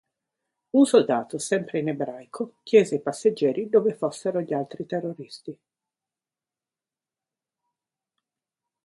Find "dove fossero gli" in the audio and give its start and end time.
3.69-4.51